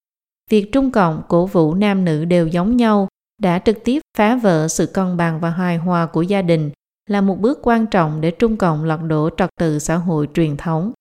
[0.50, 3.08] Việc Trung Cộng cổ vũ nam nữ đều giống nhau
[3.42, 6.70] đã trực tiếp phá vỡ sự cân bằng và hài hòa của gia đình,
[7.10, 10.56] là một bước quan trọng để Trung Cộng lật đổ trật tự xã hội truyền
[10.56, 10.92] thống.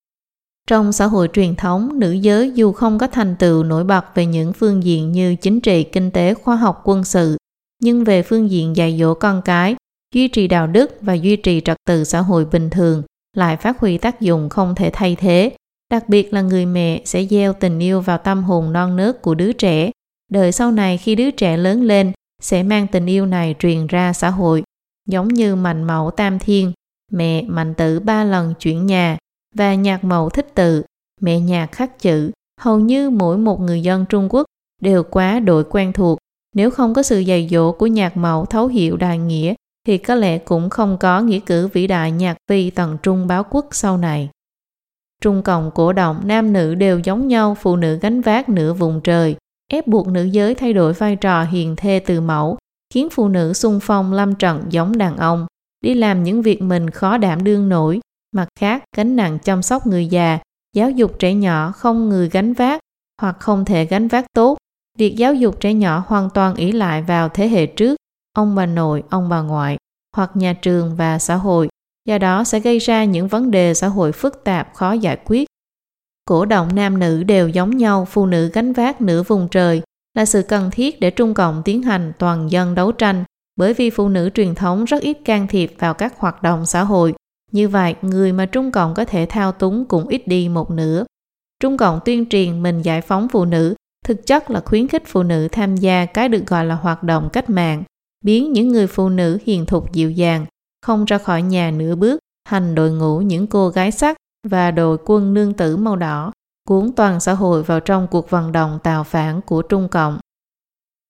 [0.68, 4.26] Trong xã hội truyền thống, nữ giới dù không có thành tựu nổi bật về
[4.26, 7.38] những phương diện như chính trị, kinh tế, khoa học, quân sự,
[7.84, 9.76] nhưng về phương diện dạy dỗ con cái,
[10.14, 13.04] duy trì đạo đức và duy trì trật tự xã hội bình thường
[13.36, 15.56] lại phát huy tác dụng không thể thay thế.
[15.92, 19.36] Đặc biệt là người mẹ sẽ gieo tình yêu vào tâm hồn non nớt của
[19.36, 19.92] đứa trẻ.
[20.32, 24.14] Đời sau này khi đứa trẻ lớn lên sẽ mang tình yêu này truyền ra
[24.14, 24.64] xã hội.
[25.06, 26.72] Giống như mạnh mẫu tam thiên,
[27.12, 29.18] mẹ mạnh tử ba lần chuyển nhà
[29.56, 30.84] và nhạc mẫu thích tự,
[31.22, 32.32] mẹ nhạc khắc chữ.
[32.62, 34.46] Hầu như mỗi một người dân Trung Quốc
[34.82, 36.18] đều quá đội quen thuộc
[36.56, 39.54] nếu không có sự dạy dỗ của nhạc mẫu thấu hiểu đại nghĩa,
[39.88, 43.44] thì có lẽ cũng không có nghĩa cử vĩ đại nhạc vi tần trung báo
[43.50, 44.30] quốc sau này.
[45.22, 49.02] Trung Cộng cổ động nam nữ đều giống nhau, phụ nữ gánh vác nửa vùng
[49.02, 49.36] trời,
[49.72, 52.58] ép buộc nữ giới thay đổi vai trò hiền thê từ mẫu,
[52.96, 55.46] khiến phụ nữ xung phong lâm trận giống đàn ông,
[55.82, 58.00] đi làm những việc mình khó đảm đương nổi.
[58.36, 60.40] Mặt khác, gánh nặng chăm sóc người già,
[60.76, 62.80] giáo dục trẻ nhỏ không người gánh vác
[63.22, 64.58] hoặc không thể gánh vác tốt
[64.98, 67.96] Việc giáo dục trẻ nhỏ hoàn toàn ỷ lại vào thế hệ trước,
[68.34, 69.78] ông bà nội, ông bà ngoại,
[70.16, 71.70] hoặc nhà trường và xã hội,
[72.08, 75.48] do đó sẽ gây ra những vấn đề xã hội phức tạp khó giải quyết.
[76.26, 79.82] Cổ động nam nữ đều giống nhau, phụ nữ gánh vác nửa vùng trời
[80.16, 83.24] là sự cần thiết để Trung Cộng tiến hành toàn dân đấu tranh,
[83.56, 86.84] bởi vì phụ nữ truyền thống rất ít can thiệp vào các hoạt động xã
[86.84, 87.14] hội.
[87.52, 91.06] Như vậy, người mà Trung Cộng có thể thao túng cũng ít đi một nửa.
[91.60, 93.76] Trung Cộng tuyên truyền mình giải phóng phụ nữ,
[94.06, 97.30] thực chất là khuyến khích phụ nữ tham gia cái được gọi là hoạt động
[97.34, 97.84] cách mạng,
[98.26, 100.46] biến những người phụ nữ hiền thục dịu dàng,
[100.86, 104.98] không ra khỏi nhà nửa bước, thành đội ngũ những cô gái sắc và đội
[105.06, 106.32] quân nương tử màu đỏ,
[106.70, 110.20] cuốn toàn xã hội vào trong cuộc vận động tào phản của Trung Cộng.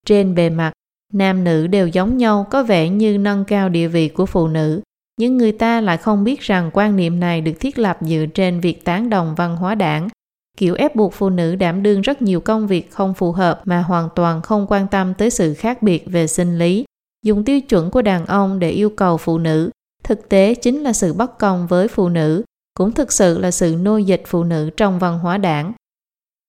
[0.06, 0.72] Trên bề mặt,
[1.14, 4.82] nam nữ đều giống nhau có vẻ như nâng cao địa vị của phụ nữ,
[5.20, 8.60] nhưng người ta lại không biết rằng quan niệm này được thiết lập dựa trên
[8.60, 10.10] việc tán đồng văn hóa đảng,
[10.58, 13.82] kiểu ép buộc phụ nữ đảm đương rất nhiều công việc không phù hợp mà
[13.82, 16.86] hoàn toàn không quan tâm tới sự khác biệt về sinh lý,
[17.26, 19.70] dùng tiêu chuẩn của đàn ông để yêu cầu phụ nữ,
[20.04, 22.44] thực tế chính là sự bất công với phụ nữ,
[22.80, 25.74] cũng thực sự là sự nô dịch phụ nữ trong văn hóa đảng.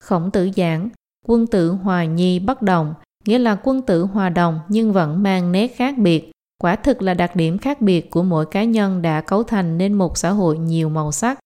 [0.03, 0.89] Khổng tử giảng,
[1.25, 2.93] quân tử hòa nhi bất đồng,
[3.25, 6.31] nghĩa là quân tử hòa đồng nhưng vẫn mang nét khác biệt.
[6.61, 9.93] Quả thực là đặc điểm khác biệt của mỗi cá nhân đã cấu thành nên
[9.93, 11.39] một xã hội nhiều màu sắc.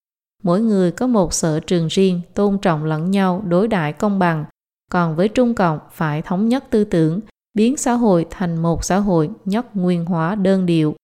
[0.43, 4.45] Mỗi người có một sở trường riêng, tôn trọng lẫn nhau, đối đãi công bằng.
[4.91, 7.19] Còn với Trung Cộng phải thống nhất tư tưởng,
[7.53, 10.95] biến xã hội thành một xã hội nhất nguyên hóa đơn điệu.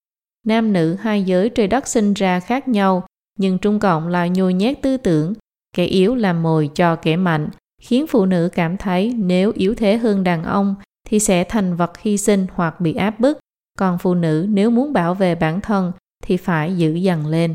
[0.46, 3.06] Nam nữ hai giới trời đất sinh ra khác nhau,
[3.38, 5.34] nhưng Trung Cộng lại nhồi nhét tư tưởng,
[5.74, 7.48] kẻ yếu làm mồi cho kẻ mạnh,
[7.82, 10.74] khiến phụ nữ cảm thấy nếu yếu thế hơn đàn ông
[11.08, 13.38] thì sẽ thành vật hy sinh hoặc bị áp bức,
[13.78, 15.92] còn phụ nữ nếu muốn bảo vệ bản thân
[16.24, 17.54] thì phải giữ dần lên.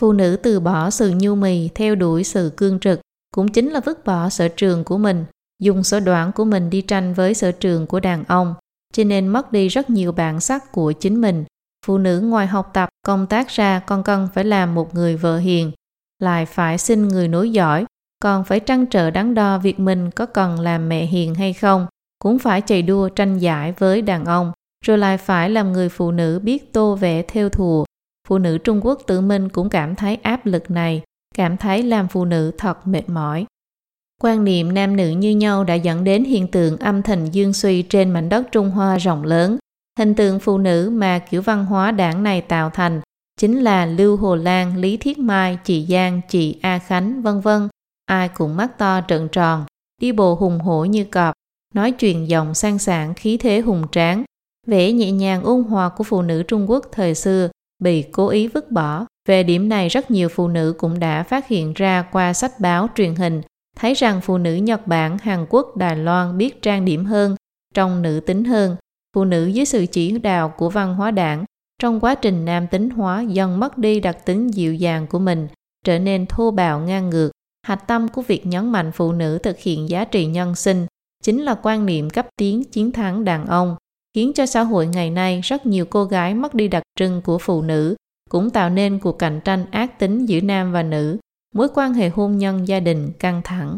[0.00, 3.00] Phụ nữ từ bỏ sự nhu mì theo đuổi sự cương trực
[3.34, 5.24] cũng chính là vứt bỏ sở trường của mình,
[5.62, 8.54] dùng sở đoản của mình đi tranh với sở trường của đàn ông,
[8.92, 11.44] cho nên mất đi rất nhiều bản sắc của chính mình.
[11.86, 15.38] Phụ nữ ngoài học tập, công tác ra còn cần phải làm một người vợ
[15.38, 15.72] hiền,
[16.18, 17.84] lại phải xin người nối giỏi,
[18.22, 21.86] còn phải trăn trở đắn đo việc mình có cần làm mẹ hiền hay không,
[22.18, 24.52] cũng phải chạy đua tranh giải với đàn ông,
[24.84, 27.84] rồi lại phải làm người phụ nữ biết tô vẽ theo thùa.
[28.28, 31.02] Phụ nữ Trung Quốc tự mình cũng cảm thấy áp lực này,
[31.34, 33.46] cảm thấy làm phụ nữ thật mệt mỏi.
[34.20, 37.82] Quan niệm nam nữ như nhau đã dẫn đến hiện tượng âm thịnh dương suy
[37.82, 39.56] trên mảnh đất Trung Hoa rộng lớn.
[39.98, 43.00] Hình tượng phụ nữ mà kiểu văn hóa đảng này tạo thành
[43.40, 47.68] chính là Lưu Hồ Lan, Lý Thiết Mai, chị Giang, chị A Khánh, vân vân
[48.06, 49.64] ai cũng mắt to trợn tròn,
[50.00, 51.34] đi bộ hùng hổ như cọp,
[51.74, 54.24] nói chuyện giọng sang sảng khí thế hùng tráng,
[54.66, 57.48] vẻ nhẹ nhàng ôn hòa của phụ nữ Trung Quốc thời xưa
[57.82, 59.06] bị cố ý vứt bỏ.
[59.28, 62.88] Về điểm này rất nhiều phụ nữ cũng đã phát hiện ra qua sách báo
[62.94, 63.42] truyền hình,
[63.76, 67.36] thấy rằng phụ nữ Nhật Bản, Hàn Quốc, Đài Loan biết trang điểm hơn,
[67.74, 68.76] trông nữ tính hơn.
[69.16, 71.44] Phụ nữ dưới sự chỉ đạo của văn hóa đảng,
[71.78, 75.48] trong quá trình nam tính hóa dần mất đi đặc tính dịu dàng của mình,
[75.84, 77.30] trở nên thô bạo ngang ngược,
[77.66, 80.86] hạch tâm của việc nhấn mạnh phụ nữ thực hiện giá trị nhân sinh
[81.22, 83.76] chính là quan niệm cấp tiến chiến thắng đàn ông,
[84.14, 87.38] khiến cho xã hội ngày nay rất nhiều cô gái mất đi đặc trưng của
[87.38, 87.94] phụ nữ,
[88.30, 91.18] cũng tạo nên cuộc cạnh tranh ác tính giữa nam và nữ,
[91.54, 93.76] mối quan hệ hôn nhân gia đình căng thẳng.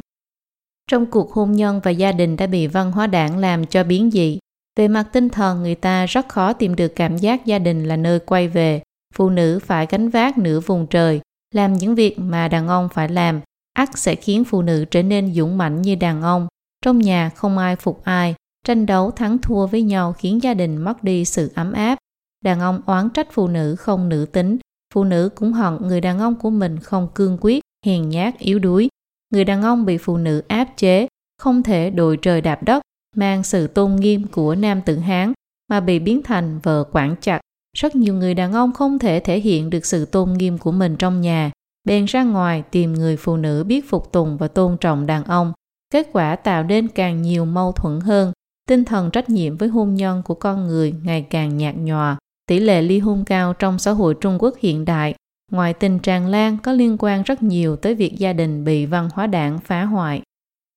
[0.90, 4.11] Trong cuộc hôn nhân và gia đình đã bị văn hóa đảng làm cho biến
[4.11, 4.38] dị.
[4.77, 7.97] Về mặt tinh thần, người ta rất khó tìm được cảm giác gia đình là
[7.97, 8.83] nơi quay về.
[9.15, 11.21] Phụ nữ phải gánh vác nửa vùng trời,
[11.55, 13.41] làm những việc mà đàn ông phải làm,
[13.73, 16.47] ắt sẽ khiến phụ nữ trở nên dũng mãnh như đàn ông.
[16.85, 18.35] Trong nhà không ai phục ai,
[18.67, 21.99] tranh đấu thắng thua với nhau khiến gia đình mất đi sự ấm áp.
[22.45, 24.59] Đàn ông oán trách phụ nữ không nữ tính,
[24.95, 28.59] phụ nữ cũng hận người đàn ông của mình không cương quyết, hèn nhát, yếu
[28.59, 28.89] đuối.
[29.31, 31.07] Người đàn ông bị phụ nữ áp chế,
[31.39, 32.83] không thể đội trời đạp đất,
[33.14, 35.33] mang sự tôn nghiêm của nam tử Hán
[35.70, 37.40] mà bị biến thành vợ quản chặt.
[37.77, 40.96] Rất nhiều người đàn ông không thể thể hiện được sự tôn nghiêm của mình
[40.96, 41.50] trong nhà,
[41.85, 45.53] bèn ra ngoài tìm người phụ nữ biết phục tùng và tôn trọng đàn ông.
[45.92, 48.33] Kết quả tạo nên càng nhiều mâu thuẫn hơn,
[48.68, 52.16] tinh thần trách nhiệm với hôn nhân của con người ngày càng nhạt nhòa.
[52.46, 55.14] Tỷ lệ ly hôn cao trong xã hội Trung Quốc hiện đại,
[55.53, 59.09] ngoài tình tràn lan có liên quan rất nhiều tới việc gia đình bị văn
[59.14, 60.22] hóa đảng phá hoại.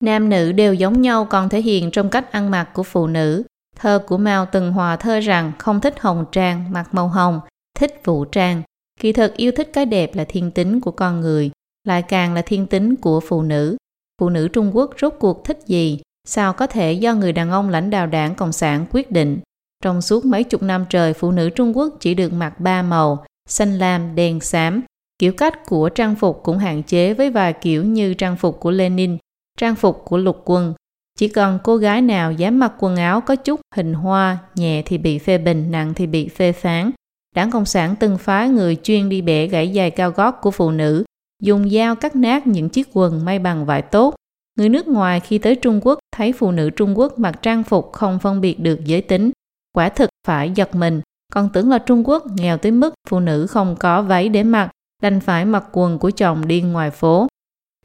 [0.03, 3.43] Nam nữ đều giống nhau còn thể hiện trong cách ăn mặc của phụ nữ.
[3.75, 7.39] Thơ của Mao từng hòa thơ rằng không thích hồng trang, mặc màu hồng,
[7.79, 8.61] thích vũ trang,
[8.99, 11.51] Kỳ thực yêu thích cái đẹp là thiên tính của con người,
[11.83, 13.77] lại càng là thiên tính của phụ nữ.
[14.21, 15.99] Phụ nữ Trung Quốc rốt cuộc thích gì?
[16.27, 19.39] Sao có thể do người đàn ông lãnh đạo đảng Cộng sản quyết định?
[19.83, 23.25] Trong suốt mấy chục năm trời, phụ nữ Trung Quốc chỉ được mặc ba màu,
[23.49, 24.81] xanh lam, đen xám.
[25.19, 28.71] Kiểu cách của trang phục cũng hạn chế với vài kiểu như trang phục của
[28.71, 29.17] Lenin,
[29.57, 30.73] trang phục của lục quân.
[31.19, 34.97] Chỉ cần cô gái nào dám mặc quần áo có chút hình hoa, nhẹ thì
[34.97, 36.91] bị phê bình, nặng thì bị phê phán.
[37.35, 40.71] Đảng Cộng sản từng phái người chuyên đi bẻ gãy giày cao gót của phụ
[40.71, 41.03] nữ,
[41.43, 44.15] dùng dao cắt nát những chiếc quần may bằng vải tốt.
[44.57, 47.93] Người nước ngoài khi tới Trung Quốc thấy phụ nữ Trung Quốc mặc trang phục
[47.93, 49.31] không phân biệt được giới tính.
[49.75, 51.01] Quả thực phải giật mình,
[51.33, 54.69] còn tưởng là Trung Quốc nghèo tới mức phụ nữ không có váy để mặc,
[55.01, 57.27] đành phải mặc quần của chồng đi ngoài phố.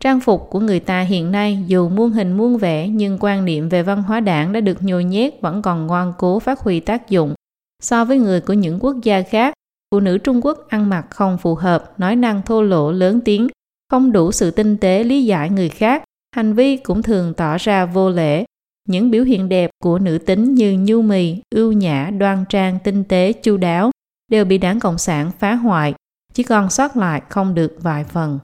[0.02, 3.68] Trang phục của người ta hiện nay dù muôn hình muôn vẻ nhưng quan niệm
[3.68, 7.08] về văn hóa đảng đã được nhồi nhét vẫn còn ngoan cố phát huy tác
[7.08, 7.34] dụng.
[7.82, 9.54] So với người của những quốc gia khác,
[9.90, 13.48] phụ nữ Trung Quốc ăn mặc không phù hợp, nói năng thô lỗ lớn tiếng,
[13.90, 16.04] không đủ sự tinh tế lý giải người khác,
[16.36, 18.44] hành vi cũng thường tỏ ra vô lễ.
[18.88, 23.04] Những biểu hiện đẹp của nữ tính như nhu mì, ưu nhã, đoan trang, tinh
[23.04, 23.90] tế, chu đáo
[24.30, 25.94] đều bị đảng Cộng sản phá hoại,
[26.34, 28.38] chỉ còn sót lại không được vài phần.